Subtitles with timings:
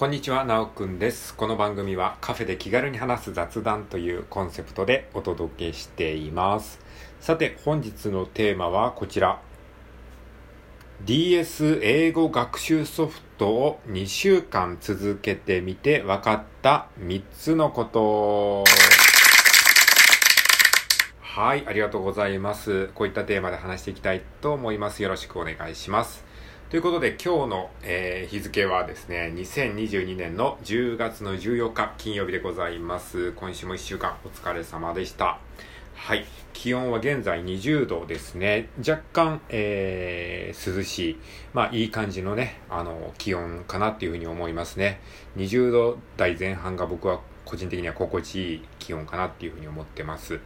[0.00, 1.34] こんにちは、なおくんです。
[1.34, 6.80] この番組はカフェで気軽に話す雑談というコンセプトでお届けしています。
[7.20, 9.42] さて、本日のテーマはこちら。
[11.04, 18.64] DS 英語学習ソフトを2週間続けてみて分かった3つのこと。
[21.20, 22.88] はい、ありがとうございます。
[22.94, 25.02] こういったテーマで話していきたいと思います。
[25.02, 26.29] よろしくお願いします。
[26.70, 33.32] ということで今日の、えー日付はですね、2022年の10月の14日金曜日でございます。
[33.32, 35.40] 今週も1週間お疲れ様でした。
[35.96, 36.24] はい。
[36.52, 38.68] 気温は現在20度ですね。
[38.88, 41.18] 若干、えー涼しい。
[41.54, 45.00] まあ、いい感じのね、あの、気温かなっていうふうに思いますね。
[45.38, 50.38] 20度台前半が僕は個人的には心地いい気温かなっていうふうに思ってます。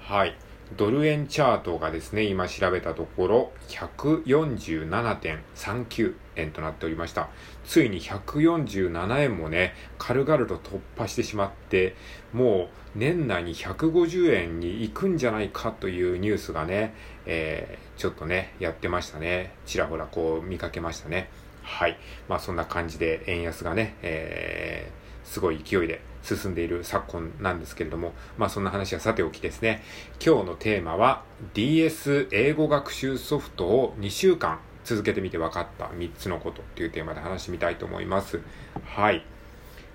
[0.00, 0.34] はい。
[0.76, 7.28] ドル円チャートがですね、今調べたところ、147.39円となっておりました。
[7.64, 11.94] ついに147円もね、軽々と突破してしまって、
[12.32, 16.94] もう年内に150円に行くんじゃないかというニュースがね、
[17.26, 19.52] えーちょっとね、やってましたね。
[19.66, 21.28] ちらほらこう見かけましたね。
[21.68, 21.98] はい。
[22.28, 29.82] まあそんな感じで円安がね、えーすごい勢いで進んでいる昨今なんですけれども、まあそんな話はさておきですね。
[30.24, 38.40] 今日のテーマは DS 英語学習ソフトを2週間続けてみて分かった3つのことっていうテーマで話してみたいと思います。
[38.86, 39.22] はい。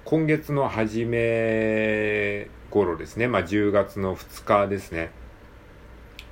[0.06, 5.10] 今月の初め頃ですね、まあ10月の2日ですね。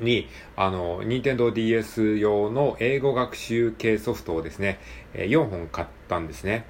[0.01, 4.79] に、あの、任天堂 d s 用の英語学習系ソフトをですね、
[5.13, 6.65] 4本買ったんですね。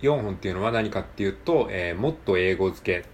[0.00, 3.08] 4本っていうのは何かっていうと、えーもっと英語付け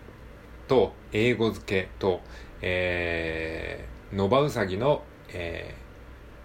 [0.69, 2.21] と、英語付けと、
[2.61, 5.85] えー、のばうさぎの、えー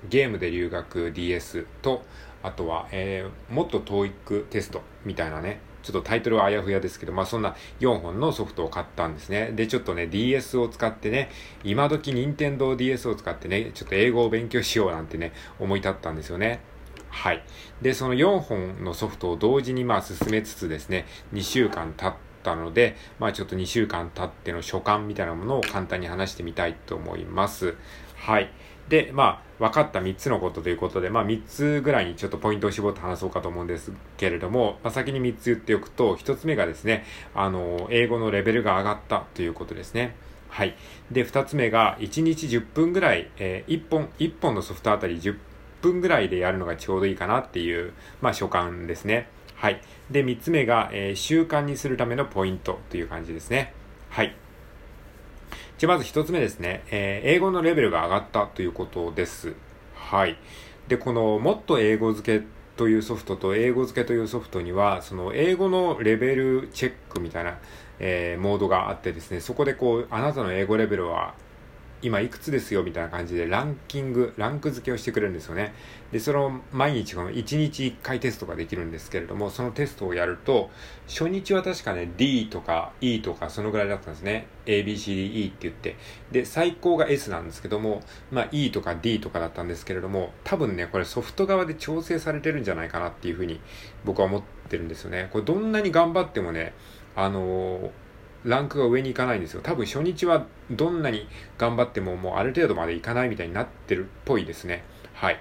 [0.10, 2.04] ゲームで留学 DS と、
[2.42, 9.52] あとは、えーもっと TOEIC テストみたいなね、ちょっとタイトルはあやふやですけど、まあそんな4本のソフトを買ったんですね。
[9.54, 11.30] で、ちょっとね、DS を使ってね、
[11.64, 16.60] 今時任天堂 DS を使ってね、ちょっと英語を勉強しようなんてね、思い立ったんですよね。
[17.10, 17.44] はい。
[17.82, 22.14] で、その4本のソフトを同時にまあ進めつつですね、2週間経っ
[22.44, 27.76] たので、まあちょっと2週間経っての所感みたいなものを簡単に話してみたいと思います。
[28.16, 28.52] はい。
[28.90, 37.06] で、まあ、分かった3つのことということで、まあ3つぐらいにちょっとポイントを絞って話そうかと思うんですけれども、まあ先に3つ言っておくと、1つ目がですね、
[37.36, 40.16] あの、英語のレベルが上がったということですね。
[40.50, 40.76] はい。
[41.12, 45.38] で、2つ目が、1日10分ぐらい、えー1本、1本のソフトあたり10
[45.82, 49.28] 分ぐらいでやるのがちょうどいいかなっていう、まあ所感ですね。
[49.56, 49.82] はい。
[50.10, 53.74] で、3つ目が、えー習慣にするためのポイントという感じですね。
[54.10, 54.36] はい。
[55.80, 59.56] じゃあまず一つ目ですね、えー英語のレベルが上がったということです。
[59.96, 60.36] はい。
[60.90, 62.46] で、このもっと英語付け
[62.76, 67.60] というソフトと英語付けというソフトには、その英語のレベルチェックみたいな、
[68.00, 71.34] えーモードがあってですね、そこでこう、あなたの英語レベルは
[72.02, 75.74] 今いくつですよみたいな感じでランキング、ランク付けをしてくれるんですよね。
[76.12, 80.70] で、その毎日この1日1回テストができるんですけれども、そのテストをやると、
[81.08, 84.48] 初日は確かね、D とか E とかそのぐらいだったんですね。
[84.66, 85.98] A, B, C, D, E って言って。
[86.32, 93.60] で、最高が S なんですけども、まあ E とか D とかだったんですけれども、多分ね、これソフト側で調整されてるんじゃないかなっていうふうに
[94.06, 95.30] 僕は思ってるんですよね。
[95.32, 96.74] これどんなに頑張ってもね、
[97.16, 97.90] あのー
[98.44, 99.62] ランクが上に行かないんですよ。
[99.62, 101.28] 多分初日はどんなに
[101.58, 104.84] 頑張ってももうある程度までいかないみたいになってるっぽいですね。
[105.14, 105.40] はい。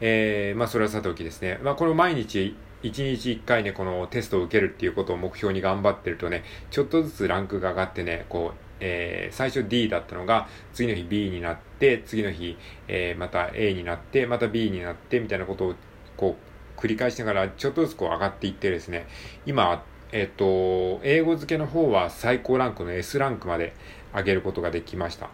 [0.00, 1.58] えー、まあそれはさておきですね。
[1.62, 12.56] まあこれを毎日1日1回ね、このテストを受けるっていうことを目標に頑張ってるとね、ちょっとずつランクが上がってね、こう、えー最初 D だったのが、次の日 B になって、次の日、
[12.88, 15.74] えーまた A になって、また B になって、みたいなことを、
[16.16, 16.36] こ
[16.76, 19.06] う、繰り返しながら、ちょっとずつこう上がっていってですね、
[19.46, 23.74] 今、えっ、と、英語付けの方は最高ランクの S ランクまで
[24.14, 25.30] 上げることができました。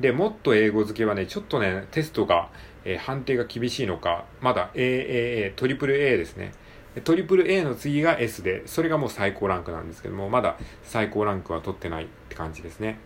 [0.00, 2.48] で、もっと英語付けはね、ちょっとね、テストが、
[2.84, 6.52] えー判定が厳しいのか、まだ AAA、トリプル A ですね。
[6.94, 12.98] でトリプル A の次が S で、それがもう最高ランクなんですけども、まだ最高ランクは取ってないって感じですね。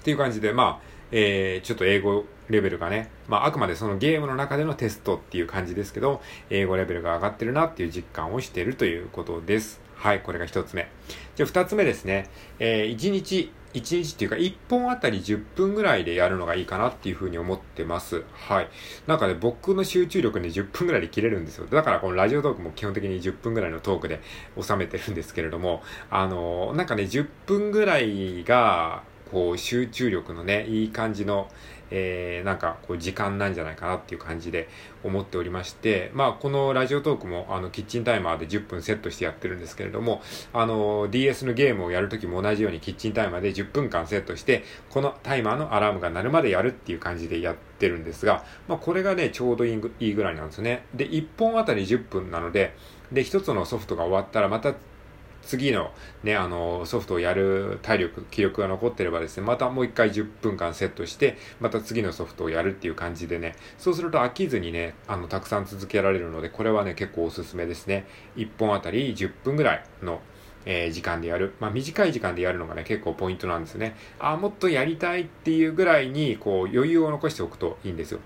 [0.00, 6.20] っていう感じで、まあ、えー、ちょっと英語レベルがね、まあ、あくまでそのゲームの中でのテストっていう感じですけど、
[6.50, 9.80] 英語レベルが上がってるなっていう実感をしているということです。
[9.94, 10.88] はい、これが一つ目。
[11.36, 12.28] じゃあ二つ目ですね。
[12.58, 18.24] えー、一日、一日っていうか一本あたり10分ぐらいでやるのがいいかなっていうふうに思ってます。
[18.32, 18.68] はい。
[19.06, 21.66] なんかね、僕の集中力ね、10分ぐらいで切れるんですよ。
[21.66, 24.20] だからこのラジオトークも基本的に10分ぐらいのトークで
[24.60, 31.48] 収めてるんですけれども、あのーなんかね、10分ぐらいが、こう、集中力のね、いい感じの、
[31.90, 34.68] えー、なんかこう時間なんじゃないかなっていう感じで
[35.02, 40.22] 思っておりまして、まあこのラジオトークもあのキッチンタイマーで10分セットしてやってるんですけれども、
[40.52, 50.84] あの DS のゲームをやるときも同じようにキッチンタイマーで10分間セットして、このタイマーのアラームが鳴るまでやるっていう感じでやってるんですが、まあこれがね、ちょうどいいぐらいなんですね。
[50.94, 52.74] で、1本あたり10分なので、
[53.10, 54.74] で、1つのソフトが終わったらまた
[55.42, 55.90] 次の
[56.22, 68.06] ね、あの、ソフトをやる体力、気力が残ってればですね、またもう一回10分間セットして、また次のソフトをやるっていう感じでね、そうすると飽きずにね、あの、たくさん続けられるので、これはね、結構おすすめですね。
[68.36, 70.20] 1本あたり10分ぐらいの、
[70.66, 71.54] えー、時間でやる。
[71.58, 73.96] まあ、短い時間でやるのがね、結構ポイントなんですね。
[74.18, 78.20] あ、もっとやりたいっていうぐらいに、こう、余裕を残しておくといいんですよ。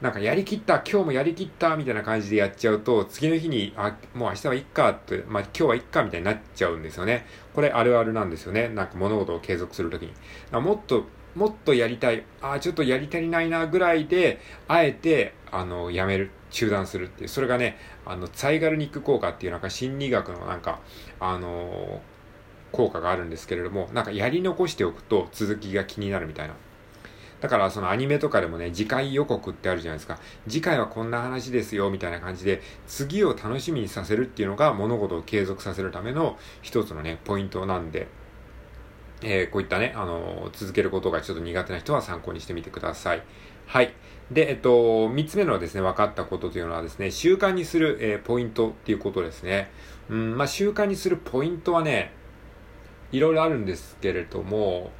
[0.00, 7.26] なんかやりきった、今日もやりきったみたいな感じでやっちゃうと、次の日に、あ、もう明日はいっかって、まあ今日はいっかみたいになっちゃうんですよね。
[7.54, 8.68] これあるあるなんですよね。
[8.68, 10.12] なんか物事を継続するときに。
[10.58, 11.04] もっと、
[11.34, 17.28] もっとやりたい、あ、ちょっとやり足りないなぐらいで、あえて、あの、やめる、中断するっていう。
[17.28, 17.76] それがね、
[18.06, 20.80] あの、サイガルニック効果っていうなんか心理学のなんか、
[21.20, 22.00] あの
[22.72, 26.54] 効果があるんですけれども、なんかやり残しておくと続きが気になるみたいな。
[27.40, 30.18] だからそのアニメとかでもね、次回予告ってあるじゃないですか。
[30.46, 38.08] 次回はこんな話ですよ、みたいな感じで、次を楽しみにさせるっていうのが物事を継続させるための一つのね、ポイントなんで、
[39.22, 43.22] えー、こういったね、あのー、続けることがちょっと苦手な人は参考にしてみてください。
[43.66, 43.92] はい。
[44.30, 49.70] で、えっと、三つ目のですね、分かったことというのはですね、習慣にする、えー、ポイントっていうことですね。
[50.08, 52.12] うん、まあ、習慣にするポイントはね、
[53.12, 54.90] いろいろあるんですけれども、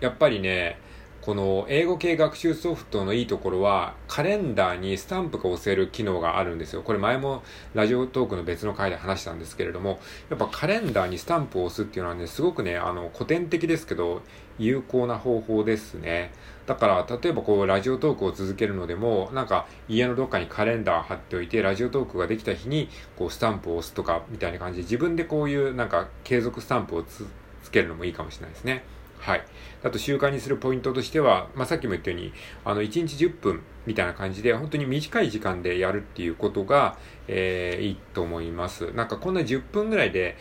[0.00, 0.78] やっぱりね、
[1.24, 6.82] この英語系学習ソフトのいいところは、カレンダーにスタンプが押せる機能があるんですよ。
[6.82, 7.42] これ前も
[7.72, 14.20] ラジオトークの別の回で話したんですけれども、やっぱカレンダーにスタンプを押すっていうのはね、すごくね、あの、古典的ですけど、
[14.58, 16.30] 有効な方法ですね。
[16.66, 27.26] だから、例えばこう、ラジオトークを続けるのでも、なんか、家のどっかにカレンダー貼っておいて、ラジオトークができた日に、こう、スタンプを押すとか、みたいな感じで、自分でこういう、なんか、継続スタンプをつ
[27.70, 28.84] けるのもいいかもしれないですね。
[29.18, 29.44] はい。
[29.82, 32.32] あと習慣にするポイントとしては、まあ、さっきも言ったように、
[32.64, 38.92] あの、1日10分みたいな感じで、本当に短い時間でやるっていうことが、えー、いいと思います。
[38.92, 40.36] なんかこんな10分ぐらいで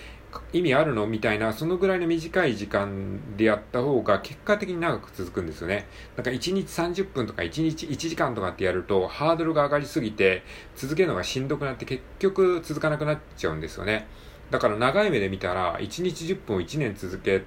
[0.51, 5.87] 意味あるのみたいな、そのぐらいの短い時間でやった方が結果的に長く続くんですよね。
[6.15, 10.43] なんか1日30分とか1日1時間とかってやると、ハードルが上がりすぎて、
[10.75, 14.07] 続けるのがしんどくなって結局続かなくなっちゃうんですよね。
[14.51, 17.43] だから長い目で見たら、1日10分を1年続け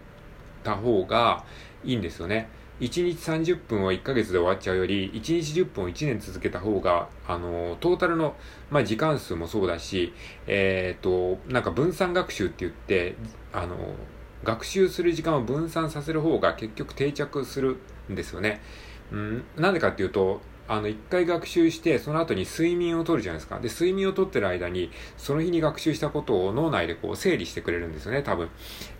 [0.63, 1.45] た方が
[1.85, 2.49] いいんですよね。
[2.81, 8.35] 1日30分を1ヶ月で終わっちゃうより、1日10分を1年続けた方が、あの、トータルの、
[8.71, 10.13] まあ、時間数もそうだし、
[10.47, 13.17] えっ、ー、と、なんか分散学習って言って、
[13.53, 13.77] あの、
[14.45, 17.79] 学習する時間を分散させる方が結局定着する
[18.11, 18.61] んですよね。
[19.11, 23.61] うん、なんでかっていうと、あの、一回学習して、その後に睡眠をとるじゃないですか。
[23.61, 28.49] で、睡眠をとってる間に、その日に学習したことを脳内でこう整理してくれるんですよね、多分。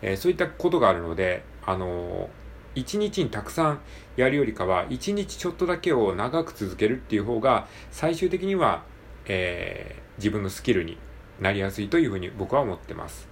[0.01, 3.79] えー、そういったことがあるので、あのー、一日にたくさん
[4.15, 8.83] やるよりかは、一日ちょっとだけを長く続けるっていう方が、最終的には、
[9.25, 10.97] えー、自分のスキルに
[11.39, 13.27] なりやすいというふうに僕は思ってます。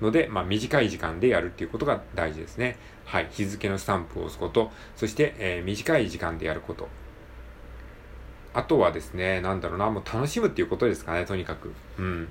[0.00, 2.76] ので、まあ、短い時間でやるっていうことが大事ですね。
[3.04, 3.28] はい。
[3.30, 6.88] 日付のスタンプを押すこと、そして、えー、短い時間でやること。
[8.54, 11.72] あとはですね、なんだろうな、もう楽しむっていうことですかね、とにかく。
[11.98, 12.28] うん。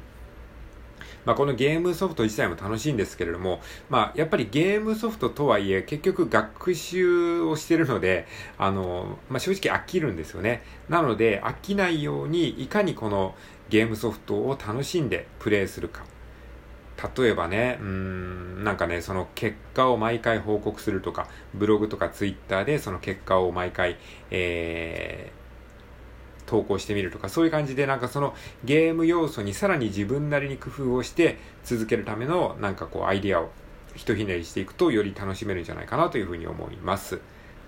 [1.25, 8.27] まあ、このゲームソフト自体も楽しいんですけれども、まあ、やっぱりゲームソフトとはいえ、結局学習をしてるので、
[8.57, 10.63] あの、まあ、正直飽きるんですよね。
[10.89, 13.35] なので、飽きないように、いかにこの
[13.69, 16.03] ゲームソフトを楽しんでプレイするか。
[17.17, 23.97] 例えばね、うん、なんかね、その結果を毎回報告するとか、ブログとかツイッターでその結果を毎回、
[24.31, 25.42] えー、
[26.53, 33.49] 投稿してみるとか、そういう感じでなんかそのゲーム要素にさらに自分なりに工夫をして続けるためのなんかこうアイディアを
[33.95, 37.19] ひとひねりしていくとより楽しめるんじゃないかなというふうに思います。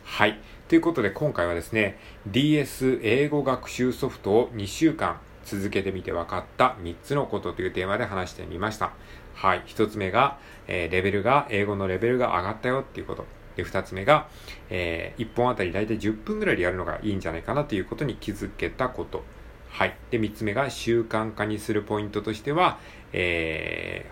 [0.03, 0.39] はい。
[0.67, 8.91] ということで今回はですね、DS 英語学習ソフトを2週間続けてみて分かった3つのことというテーマで話してみました。
[9.33, 9.63] はい。
[9.65, 10.37] 1つ目が、
[10.67, 13.25] えー、レベルが、英語のレベルが上がったよっていうこと。
[13.55, 14.27] で、二つ目が、
[14.69, 19.23] えー、一本あたりだいたい10分ぐらいでやるのがいいんじゃないかなということに気づけたこと。
[19.69, 19.95] はい。
[20.11, 22.79] で、三つ目が習慣化にするポイントとしては、
[23.13, 24.05] え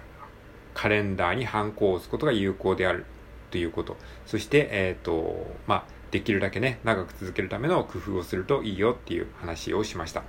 [0.73, 3.05] ー、カレンダーにハンコを押すことが有効である
[3.51, 3.97] ということ。
[4.25, 10.23] そして、えっ、ー、と、まあ、できるだけね、長く続けるための工夫をするといいよっていう話をしました。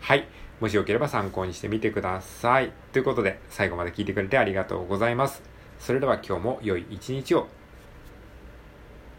[0.00, 0.26] はい。
[0.60, 2.72] もしよければ参考にしてみてください。
[2.92, 5.42] ということで、最後まで聞いてくれてありがとうございます。
[5.78, 7.48] それでは今日も良い一日を。